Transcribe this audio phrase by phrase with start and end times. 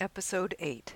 [0.00, 0.94] Episode 8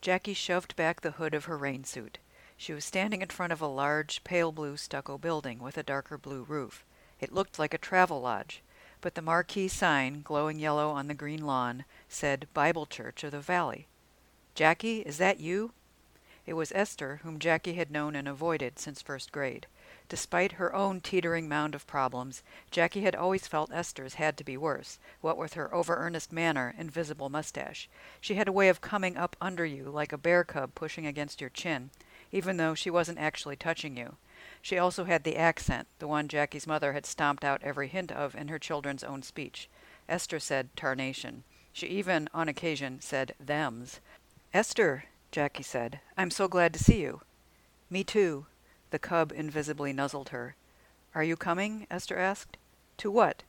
[0.00, 2.18] Jackie shoved back the hood of her rain suit.
[2.56, 6.16] She was standing in front of a large, pale blue stucco building with a darker
[6.16, 6.84] blue roof.
[7.18, 8.62] It looked like a travel lodge,
[9.00, 13.40] but the marquee sign, glowing yellow on the green lawn, said Bible Church of the
[13.40, 13.88] Valley.
[14.54, 15.72] Jackie, is that you?
[16.46, 19.66] It was Esther, whom Jackie had known and avoided since first grade.
[20.08, 24.56] Despite her own teetering mound of problems, Jackie had always felt Esther's had to be
[24.56, 27.88] worse, what with her over earnest manner and visible mustache.
[28.20, 31.40] She had a way of coming up under you like a bear cub pushing against
[31.40, 31.90] your chin,
[32.30, 34.16] even though she wasn't actually touching you.
[34.60, 38.34] She also had the accent, the one Jackie's mother had stomped out every hint of
[38.34, 39.68] in her children's own speech.
[40.08, 41.44] Esther said tarnation.
[41.72, 44.00] She even, on occasion, said thems.
[44.52, 47.22] Esther, Jackie said, I'm so glad to see you.
[47.88, 48.46] Me too,
[48.92, 50.54] the cub invisibly nuzzled her.
[51.14, 51.86] Are you coming?
[51.90, 52.56] Esther asked.
[52.98, 53.42] To what?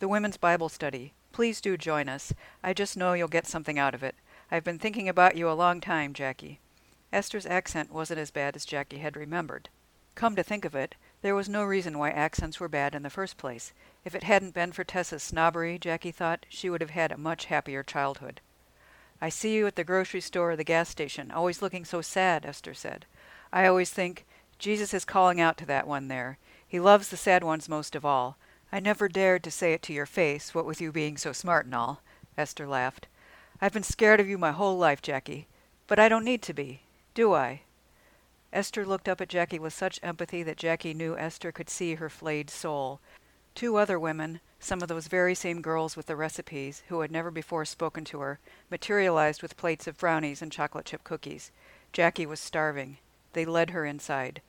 [0.00, 1.12] The women's Bible study.
[1.30, 2.32] Please do join us.
[2.64, 4.16] I just know you'll get something out of it.
[4.50, 6.58] I've been thinking about you a long time, Jackie.
[7.12, 9.68] Esther's accent wasn't as bad as Jackie had remembered.
[10.14, 13.10] Come to think of it, there was no reason why accents were bad in the
[13.10, 13.72] first place.
[14.04, 17.44] If it hadn't been for Tessa's snobbery, Jackie thought, she would have had a much
[17.46, 18.40] happier childhood.
[19.20, 22.46] I see you at the grocery store or the gas station, always looking so sad,
[22.46, 23.04] Esther said.
[23.52, 24.26] I always think,
[24.58, 26.38] Jesus is calling out to that one there.
[26.66, 28.36] He loves the sad ones most of all.
[28.72, 31.64] I never dared to say it to your face, what with you being so smart
[31.64, 32.02] and all.
[32.36, 33.06] Esther laughed.
[33.60, 35.46] I've been scared of you my whole life, Jackie.
[35.86, 36.82] But I don't need to be.
[37.14, 37.62] Do I?
[38.52, 42.08] Esther looked up at Jackie with such empathy that Jackie knew Esther could see her
[42.08, 43.00] flayed soul.
[43.54, 47.30] Two other women, some of those very same girls with the recipes, who had never
[47.30, 48.38] before spoken to her,
[48.70, 51.50] materialized with plates of brownies and chocolate chip cookies.
[51.92, 52.98] Jackie was starving.
[53.32, 54.42] They led her inside.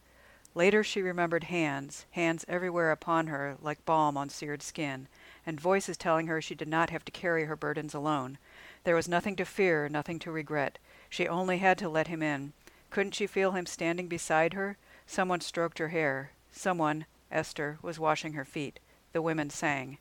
[0.55, 5.07] Later she remembered hands, hands everywhere upon her like balm on seared skin,
[5.45, 8.37] and voices telling her she did not have to carry her burdens alone.
[8.83, 10.79] There was nothing to fear, nothing to regret.
[11.09, 12.53] She only had to let him in.
[12.89, 14.77] Couldn't she feel him standing beside her?
[15.05, 16.31] Someone stroked her hair.
[16.51, 18.79] Someone, Esther, was washing her feet.
[19.13, 19.99] The women sang.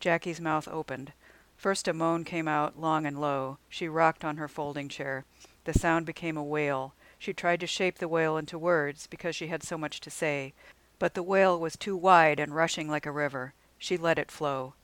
[0.00, 1.12] Jackie's mouth opened.
[1.56, 3.58] First a moan came out, long and low.
[3.68, 5.24] She rocked on her folding chair.
[5.64, 6.94] The sound became a wail.
[7.18, 10.52] She tried to shape the wail into words, because she had so much to say,
[10.98, 13.54] but the wail was too wide and rushing like a river.
[13.78, 14.74] She let it flow.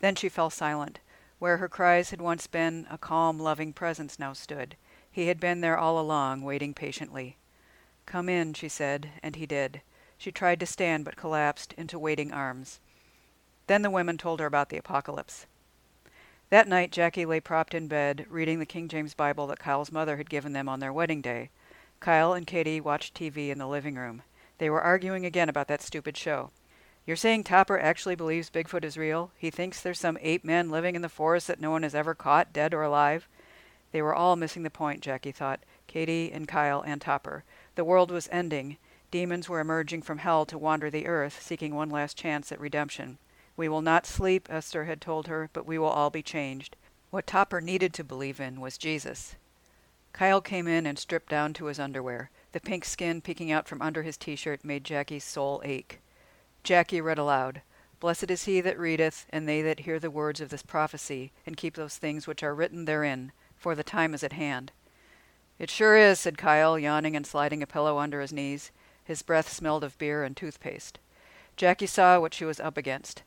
[0.00, 1.00] Then she fell silent.
[1.38, 4.76] Where her cries had once been, a calm, loving presence now stood.
[5.10, 7.36] He had been there all along, waiting patiently.
[8.06, 9.82] Come in, she said, and he did.
[10.18, 12.80] She tried to stand, but collapsed into waiting arms.
[13.66, 15.46] Then the women told her about the apocalypse.
[16.50, 20.16] That night, Jackie lay propped in bed, reading the King James Bible that Kyle's mother
[20.16, 21.50] had given them on their wedding day.
[22.02, 24.22] Kyle and Katie watched TV in the living room.
[24.58, 26.50] They were arguing again about that stupid show.
[27.06, 29.30] You're saying Topper actually believes Bigfoot is real?
[29.38, 32.12] He thinks there's some ape man living in the forest that no one has ever
[32.12, 33.28] caught, dead or alive?
[33.92, 35.60] They were all missing the point, Jackie thought.
[35.86, 37.44] Katie and Kyle and Topper.
[37.76, 38.78] The world was ending.
[39.12, 43.18] Demons were emerging from hell to wander the earth, seeking one last chance at redemption.
[43.56, 46.74] We will not sleep, Esther had told her, but we will all be changed.
[47.10, 49.36] What Topper needed to believe in was Jesus.
[50.12, 52.30] Kyle came in and stripped down to his underwear.
[52.52, 56.00] The pink skin peeking out from under his t shirt made Jackie's soul ache.
[56.62, 57.62] Jackie read aloud
[58.02, 61.56] Blessed is he that readeth, and they that hear the words of this prophecy, and
[61.56, 64.72] keep those things which are written therein, for the time is at hand.
[65.56, 68.72] It sure is, said Kyle, yawning and sliding a pillow under his knees.
[69.04, 70.98] His breath smelled of beer and toothpaste.
[71.56, 73.22] Jackie saw what she was up against.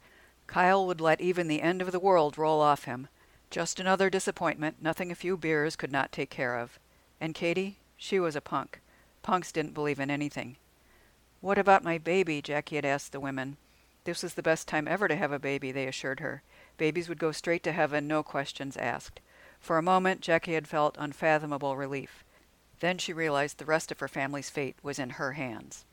[0.45, 3.07] Kyle would let even the end of the world roll off him.
[3.55, 6.77] Just another disappointment, nothing a few beers could not take care of.
[7.21, 7.77] And Katie?
[7.95, 8.81] She was a punk.
[9.23, 10.57] Punks didn't believe in anything.
[11.39, 12.41] What about my baby?
[12.41, 13.55] Jackie had asked the women.
[14.03, 16.43] This was the best time ever to have a baby, they assured her.
[16.77, 19.21] Babies would go straight to heaven, no questions asked.
[19.61, 22.25] For a moment, Jackie had felt unfathomable relief.
[22.81, 25.85] Then she realized the rest of her family's fate was in her hands.